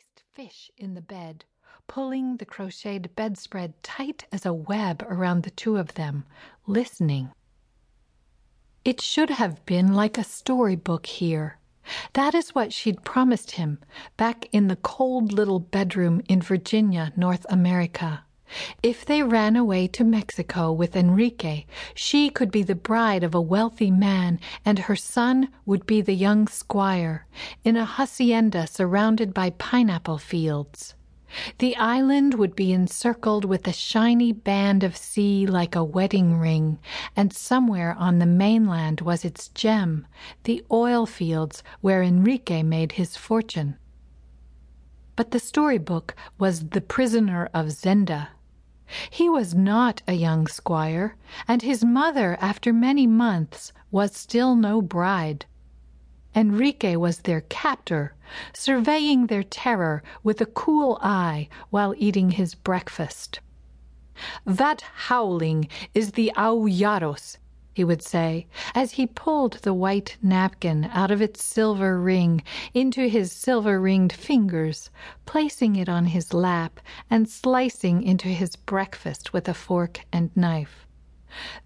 placed 0.00 0.22
fish 0.34 0.70
in 0.78 0.94
the 0.94 1.02
bed, 1.02 1.44
pulling 1.86 2.38
the 2.38 2.46
crocheted 2.46 3.14
bedspread 3.16 3.74
tight 3.82 4.24
as 4.32 4.46
a 4.46 4.52
web 4.52 5.02
around 5.02 5.42
the 5.42 5.50
two 5.50 5.76
of 5.76 5.92
them, 5.94 6.24
listening. 6.66 7.30
It 8.82 9.02
should 9.02 9.28
have 9.28 9.64
been 9.66 9.92
like 9.92 10.16
a 10.16 10.24
story 10.24 10.76
book 10.76 11.04
here. 11.04 11.58
That 12.14 12.34
is 12.34 12.54
what 12.54 12.72
she'd 12.72 13.04
promised 13.04 13.52
him 13.52 13.78
back 14.16 14.48
in 14.52 14.68
the 14.68 14.76
cold 14.76 15.32
little 15.32 15.60
bedroom 15.60 16.22
in 16.28 16.40
Virginia, 16.40 17.12
North 17.14 17.44
America. 17.50 18.24
If 18.82 19.04
they 19.04 19.22
ran 19.22 19.56
away 19.56 19.86
to 19.88 20.04
Mexico 20.04 20.72
with 20.72 20.96
Enrique, 20.96 21.66
she 21.94 22.30
could 22.30 22.50
be 22.50 22.62
the 22.62 22.74
bride 22.74 23.22
of 23.22 23.34
a 23.34 23.40
wealthy 23.40 23.90
man, 23.90 24.40
and 24.64 24.80
her 24.80 24.96
son 24.96 25.50
would 25.66 25.86
be 25.86 26.00
the 26.00 26.14
young 26.14 26.48
squire, 26.48 27.26
in 27.64 27.76
a 27.76 27.84
hacienda 27.84 28.66
surrounded 28.66 29.32
by 29.32 29.50
pineapple 29.50 30.18
fields. 30.18 30.94
The 31.58 31.76
island 31.76 32.34
would 32.34 32.56
be 32.56 32.72
encircled 32.72 33.44
with 33.44 33.68
a 33.68 33.72
shiny 33.72 34.32
band 34.32 34.82
of 34.82 34.96
sea 34.96 35.46
like 35.46 35.76
a 35.76 35.84
wedding 35.84 36.38
ring, 36.38 36.80
and 37.14 37.32
somewhere 37.32 37.94
on 37.94 38.18
the 38.18 38.26
mainland 38.26 39.00
was 39.00 39.24
its 39.24 39.48
gem, 39.48 40.06
the 40.42 40.64
oil 40.72 41.06
fields 41.06 41.62
where 41.80 42.02
Enrique 42.02 42.64
made 42.64 42.92
his 42.92 43.16
fortune. 43.16 43.76
But 45.14 45.30
the 45.30 45.38
storybook 45.38 46.16
was 46.38 46.70
The 46.70 46.80
Prisoner 46.80 47.48
of 47.54 47.66
Zenda. 47.70 48.28
He 49.08 49.28
was 49.28 49.54
not 49.54 50.02
a 50.08 50.14
young 50.14 50.48
squire, 50.48 51.14
and 51.46 51.62
his 51.62 51.84
mother, 51.84 52.36
after 52.40 52.72
many 52.72 53.06
months, 53.06 53.72
was 53.92 54.16
still 54.16 54.56
no 54.56 54.82
bride. 54.82 55.46
Enrique 56.34 56.96
was 56.96 57.18
their 57.18 57.42
captor, 57.42 58.14
surveying 58.52 59.26
their 59.26 59.42
terror 59.42 60.02
with 60.22 60.40
a 60.40 60.46
cool 60.46 60.98
eye 61.02 61.48
while 61.70 61.94
eating 61.98 62.32
his 62.32 62.54
breakfast. 62.54 63.40
That 64.44 64.82
howling 65.06 65.68
is 65.94 66.12
the 66.12 66.32
Auyaros, 66.36 67.38
he 67.80 67.84
would 67.84 68.02
say, 68.02 68.46
as 68.74 68.92
he 68.92 69.06
pulled 69.06 69.54
the 69.62 69.72
white 69.72 70.18
napkin 70.20 70.84
out 70.92 71.10
of 71.10 71.22
its 71.22 71.42
silver 71.42 71.98
ring 71.98 72.42
into 72.74 73.08
his 73.08 73.32
silver 73.32 73.80
ringed 73.80 74.12
fingers, 74.12 74.90
placing 75.24 75.76
it 75.76 75.88
on 75.88 76.04
his 76.04 76.34
lap 76.34 76.78
and 77.08 77.26
slicing 77.26 78.02
into 78.02 78.28
his 78.28 78.54
breakfast 78.54 79.32
with 79.32 79.48
a 79.48 79.54
fork 79.54 80.00
and 80.12 80.30
knife. 80.36 80.86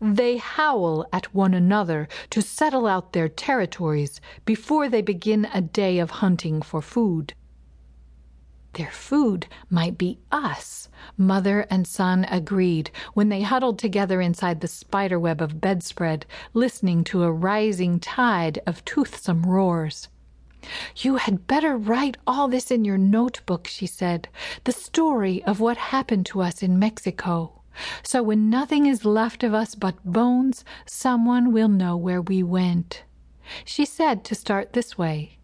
They 0.00 0.36
howl 0.36 1.04
at 1.12 1.34
one 1.34 1.52
another 1.52 2.06
to 2.30 2.40
settle 2.40 2.86
out 2.86 3.12
their 3.12 3.28
territories 3.28 4.20
before 4.44 4.88
they 4.88 5.02
begin 5.02 5.48
a 5.52 5.60
day 5.60 5.98
of 5.98 6.22
hunting 6.22 6.62
for 6.62 6.80
food. 6.80 7.34
Their 8.74 8.90
food 8.90 9.46
might 9.70 9.96
be 9.96 10.18
us, 10.32 10.88
mother 11.16 11.60
and 11.70 11.86
son 11.86 12.24
agreed 12.28 12.90
when 13.12 13.28
they 13.28 13.42
huddled 13.42 13.78
together 13.78 14.20
inside 14.20 14.60
the 14.60 14.68
spiderweb 14.68 15.40
of 15.40 15.60
bedspread, 15.60 16.26
listening 16.54 17.04
to 17.04 17.22
a 17.22 17.30
rising 17.30 18.00
tide 18.00 18.58
of 18.66 18.84
toothsome 18.84 19.44
roars. 19.44 20.08
You 20.96 21.16
had 21.16 21.46
better 21.46 21.76
write 21.76 22.16
all 22.26 22.48
this 22.48 22.72
in 22.72 22.84
your 22.84 22.98
notebook, 22.98 23.68
she 23.68 23.86
said, 23.86 24.28
the 24.64 24.72
story 24.72 25.44
of 25.44 25.60
what 25.60 25.76
happened 25.76 26.26
to 26.26 26.42
us 26.42 26.60
in 26.60 26.76
Mexico. 26.76 27.60
So 28.02 28.24
when 28.24 28.50
nothing 28.50 28.86
is 28.86 29.04
left 29.04 29.44
of 29.44 29.54
us 29.54 29.76
but 29.76 30.04
bones, 30.04 30.64
someone 30.84 31.52
will 31.52 31.68
know 31.68 31.96
where 31.96 32.22
we 32.22 32.42
went. 32.42 33.04
She 33.64 33.84
said 33.84 34.24
to 34.24 34.34
start 34.34 34.72
this 34.72 34.98
way. 34.98 35.38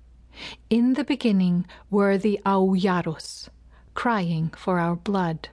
In 0.69 0.95
the 0.95 1.05
beginning 1.05 1.67
were 1.91 2.17
the 2.17 2.41
Auyaros, 2.45 3.49
crying 3.95 4.51
for 4.57 4.79
our 4.79 4.97
blood. 4.97 5.49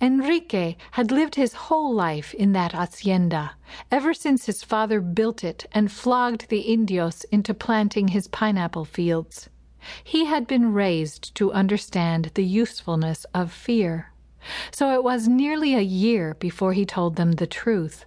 Enrique 0.00 0.76
had 0.92 1.10
lived 1.10 1.34
his 1.34 1.52
whole 1.52 1.94
life 1.94 2.32
in 2.34 2.52
that 2.52 2.72
hacienda, 2.72 3.52
ever 3.90 4.14
since 4.14 4.46
his 4.46 4.64
father 4.64 5.00
built 5.00 5.44
it 5.44 5.66
and 5.72 5.92
flogged 5.92 6.48
the 6.48 6.60
Indios 6.60 7.24
into 7.24 7.52
planting 7.52 8.08
his 8.08 8.26
pineapple 8.28 8.84
fields. 8.84 9.48
He 10.02 10.24
had 10.24 10.46
been 10.46 10.72
raised 10.72 11.34
to 11.36 11.52
understand 11.52 12.30
the 12.34 12.44
usefulness 12.44 13.24
of 13.32 13.52
fear. 13.52 14.12
So 14.70 14.94
it 14.94 15.04
was 15.04 15.28
nearly 15.28 15.74
a 15.74 15.80
year 15.80 16.34
before 16.34 16.72
he 16.72 16.86
told 16.86 17.16
them 17.16 17.32
the 17.32 17.46
truth. 17.46 18.06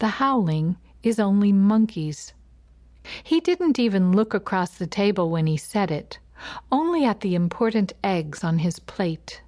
The 0.00 0.08
howling 0.08 0.76
is 1.02 1.18
only 1.18 1.52
monkeys. 1.52 2.34
He 3.22 3.40
didn't 3.40 3.78
even 3.78 4.12
look 4.12 4.34
across 4.34 4.70
the 4.70 4.86
table 4.86 5.30
when 5.30 5.46
he 5.46 5.56
said 5.56 5.90
it, 5.90 6.18
only 6.70 7.04
at 7.04 7.20
the 7.20 7.34
important 7.34 7.92
eggs 8.04 8.44
on 8.44 8.58
his 8.58 8.78
plate. 8.78 9.42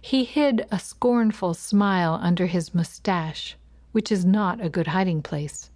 He 0.00 0.24
hid 0.24 0.66
a 0.70 0.78
scornful 0.78 1.54
smile 1.54 2.18
under 2.20 2.46
his 2.46 2.74
mustache, 2.74 3.56
which 3.92 4.12
is 4.12 4.24
not 4.24 4.60
a 4.60 4.68
good 4.68 4.88
hiding 4.88 5.22
place. 5.22 5.70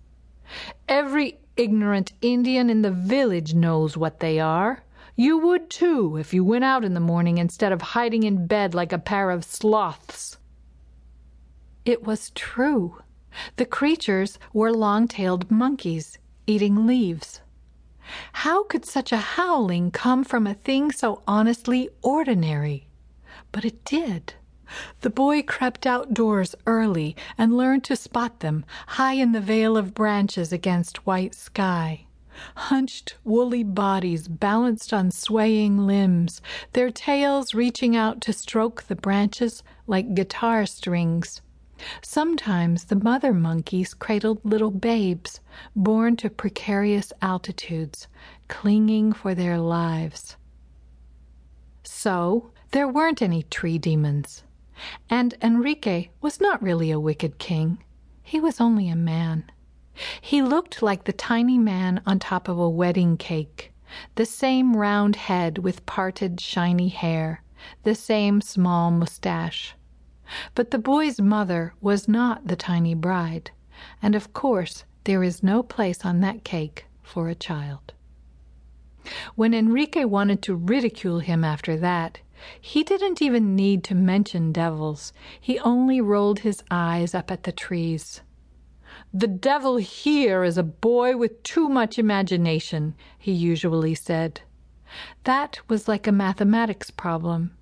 Every 0.89 1.39
ignorant 1.57 2.13
Indian 2.21 2.69
in 2.69 2.83
the 2.83 2.91
village 2.91 3.55
knows 3.55 3.97
what 3.97 4.21
they 4.21 4.41
are. 4.41 4.83
You 5.17 5.39
would 5.39 5.71
too 5.71 6.17
if 6.17 6.35
you 6.35 6.45
went 6.45 6.65
out 6.65 6.85
in 6.85 6.95
the 6.95 7.01
morning 7.01 7.39
instead 7.39 7.73
of 7.73 7.83
hiding 7.83 8.23
in 8.25 8.47
bed 8.47 8.75
like 8.75 8.93
a 8.93 8.99
pair 8.99 9.31
of 9.31 9.45
sloths. 9.45 10.39
It 11.85 12.05
was 12.05 12.31
true. 12.31 13.03
The 13.57 13.67
creatures 13.67 14.39
were 14.53 14.73
long 14.73 15.09
tailed 15.09 15.51
monkeys 15.51 16.19
eating 16.47 16.87
leaves. 16.87 17.41
How 18.33 18.65
could 18.65 18.85
such 18.85 19.13
a 19.13 19.17
howling 19.17 19.91
come 19.91 20.25
from 20.25 20.47
a 20.47 20.55
thing 20.55 20.91
so 20.91 21.23
honestly 21.27 21.89
ordinary? 22.03 22.89
But 23.53 23.65
it 23.65 23.85
did. 23.85 24.35
The 25.03 25.11
boy 25.11 25.43
crept 25.43 25.87
outdoors 25.87 26.55
early 26.67 27.15
and 27.37 27.57
learned 27.57 27.85
to 27.85 27.97
spot 27.97 28.41
them 28.41 28.65
high 28.87 29.15
in 29.15 29.33
the 29.33 29.41
veil 29.41 29.77
of 29.77 29.95
branches 29.95 30.53
against 30.53 31.07
white 31.07 31.35
sky. 31.35 32.07
Hunched, 32.57 33.17
woolly 33.25 33.63
bodies 33.63 34.27
balanced 34.27 34.93
on 34.93 35.11
swaying 35.11 35.87
limbs, 35.87 36.41
their 36.73 36.91
tails 36.91 37.55
reaching 37.55 37.95
out 37.95 38.21
to 38.23 38.33
stroke 38.33 38.85
the 38.85 38.97
branches 38.97 39.63
like 39.87 40.15
guitar 40.15 40.65
strings. 40.65 41.43
Sometimes 42.03 42.85
the 42.85 42.97
mother 42.97 43.33
monkeys 43.33 43.95
cradled 43.95 44.45
little 44.45 44.71
babes, 44.71 45.41
born 45.75 46.17
to 46.17 46.31
precarious 46.31 47.13
altitudes, 47.23 48.09
clinging 48.49 49.13
for 49.13 49.35
their 49.35 49.59
lives. 49.59 50.37
So 51.83 52.51
there 52.71 52.89
weren't 52.89 53.23
any 53.23 53.43
tree 53.45 53.79
demons. 53.79 54.45
And 55.11 55.35
Enrique 55.43 56.09
was 56.21 56.41
not 56.41 56.63
really 56.63 56.91
a 56.91 57.01
wicked 57.01 57.39
king. 57.39 57.79
He 58.23 58.41
was 58.41 58.61
only 58.61 58.89
a 58.89 58.97
man. 58.97 59.51
He 60.21 60.41
looked 60.41 60.83
like 60.83 61.05
the 61.05 61.13
tiny 61.13 61.59
man 61.59 62.03
on 62.07 62.19
top 62.19 62.49
of 62.49 62.59
a 62.59 62.69
wedding 62.69 63.17
cake, 63.17 63.73
the 64.15 64.25
same 64.25 64.77
round 64.77 65.17
head 65.17 65.59
with 65.59 65.85
parted 65.85 66.41
shiny 66.41 66.89
hair, 66.89 67.43
the 67.83 67.95
same 67.95 68.41
small 68.41 68.91
mustache. 68.91 69.75
But 70.55 70.71
the 70.71 70.79
boy's 70.79 71.21
mother 71.21 71.75
was 71.81 72.09
not 72.09 72.47
the 72.47 72.57
tiny 72.57 72.95
bride, 72.95 73.51
and 74.01 74.15
of 74.15 74.33
course 74.33 74.85
there 75.05 75.23
is 75.23 75.43
no 75.43 75.63
place 75.63 76.05
on 76.05 76.21
that 76.21 76.45
cake 76.45 76.87
for 77.03 77.29
a 77.29 77.35
child. 77.35 77.93
When 79.35 79.53
Enrique 79.53 80.05
wanted 80.05 80.43
to 80.43 80.55
ridicule 80.55 81.19
him 81.19 81.43
after 81.43 81.77
that, 81.79 82.21
he 82.61 82.83
didn't 82.85 83.21
even 83.21 83.57
need 83.57 83.85
to 83.85 83.95
mention 83.95 84.53
devils. 84.53 85.13
He 85.41 85.59
only 85.61 86.01
rolled 86.01 86.41
his 86.41 86.63
eyes 86.71 87.15
up 87.15 87.31
at 87.31 87.43
the 87.45 87.53
trees. 87.53 88.21
The 89.13 89.27
devil 89.29 89.77
here 89.77 90.45
is 90.45 90.59
a 90.59 90.63
boy 90.63 91.17
with 91.17 91.43
too 91.43 91.69
much 91.69 91.99
imagination, 91.99 92.95
he 93.19 93.33
usually 93.33 93.95
said. 93.95 94.41
That 95.25 95.61
was 95.69 95.89
like 95.89 96.07
a 96.07 96.13
mathematics 96.13 96.91
problem. 96.91 97.57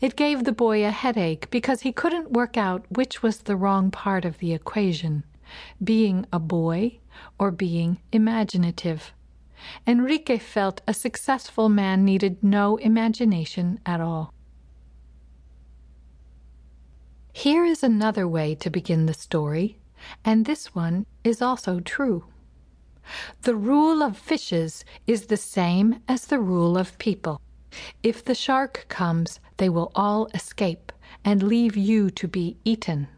It 0.00 0.16
gave 0.16 0.44
the 0.44 0.52
boy 0.52 0.84
a 0.84 0.90
headache 0.90 1.50
because 1.50 1.82
he 1.82 1.92
couldn't 1.92 2.32
work 2.32 2.56
out 2.56 2.84
which 2.90 3.22
was 3.22 3.38
the 3.38 3.56
wrong 3.56 3.90
part 3.90 4.24
of 4.24 4.38
the 4.38 4.52
equation 4.52 5.24
being 5.82 6.26
a 6.32 6.38
boy 6.38 6.98
or 7.38 7.50
being 7.50 8.00
imaginative. 8.12 9.12
Enrique 9.86 10.38
felt 10.38 10.80
a 10.86 10.94
successful 10.94 11.68
man 11.68 12.04
needed 12.04 12.42
no 12.42 12.76
imagination 12.78 13.78
at 13.86 14.00
all. 14.00 14.32
Here 17.32 17.64
is 17.64 17.82
another 17.82 18.28
way 18.28 18.54
to 18.56 18.70
begin 18.70 19.06
the 19.06 19.14
story, 19.14 19.78
and 20.24 20.44
this 20.44 20.74
one 20.74 21.06
is 21.24 21.40
also 21.40 21.80
true. 21.80 22.24
The 23.42 23.56
rule 23.56 24.02
of 24.02 24.18
fishes 24.18 24.84
is 25.06 25.26
the 25.26 25.36
same 25.36 26.00
as 26.08 26.26
the 26.26 26.38
rule 26.38 26.76
of 26.76 26.98
people. 26.98 27.40
If 28.02 28.24
the 28.24 28.34
shark 28.34 28.86
comes, 28.88 29.40
they 29.56 29.68
will 29.68 29.90
all 29.94 30.26
escape 30.34 30.92
and 31.24 31.42
leave 31.42 31.76
you 31.76 32.10
to 32.10 32.28
be 32.28 32.58
eaten. 32.64 33.08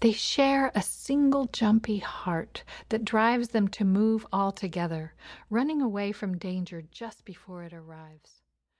They 0.00 0.12
share 0.12 0.70
a 0.74 0.82
single 0.82 1.46
jumpy 1.46 1.98
heart 1.98 2.62
that 2.88 3.04
drives 3.04 3.48
them 3.48 3.68
to 3.68 3.84
move 3.84 4.26
all 4.32 4.52
together, 4.52 5.14
running 5.50 5.82
away 5.82 6.12
from 6.12 6.38
danger 6.38 6.82
just 6.90 7.24
before 7.24 7.64
it 7.64 7.72
arrives. 7.72 8.45